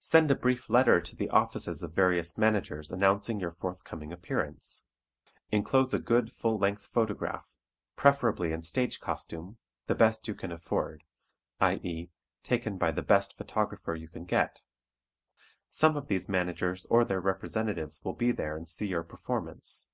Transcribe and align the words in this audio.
Send 0.00 0.28
a 0.28 0.34
brief 0.34 0.68
letter 0.68 1.00
to 1.00 1.14
the 1.14 1.30
offices 1.30 1.84
of 1.84 1.94
various 1.94 2.36
managers 2.36 2.90
announcing 2.90 3.38
your 3.38 3.52
forthcoming 3.52 4.12
appearance. 4.12 4.82
Enclose 5.52 5.94
a 5.94 6.00
good 6.00 6.32
full 6.32 6.58
length 6.58 6.84
photograph, 6.86 7.54
preferably 7.94 8.50
in 8.50 8.64
stage 8.64 8.98
costume, 9.00 9.58
the 9.86 9.94
best 9.94 10.26
you 10.26 10.34
can 10.34 10.50
afford, 10.50 11.04
i.e., 11.60 12.10
taken 12.42 12.76
by 12.76 12.90
the 12.90 13.02
best 13.02 13.36
photographer 13.36 13.94
you 13.94 14.08
can 14.08 14.24
get. 14.24 14.62
Some 15.68 15.96
of 15.96 16.08
these 16.08 16.28
managers 16.28 16.84
or 16.86 17.04
their 17.04 17.20
representatives 17.20 18.02
will 18.04 18.14
be 18.14 18.32
there 18.32 18.56
and 18.56 18.68
see 18.68 18.88
your 18.88 19.04
performance. 19.04 19.90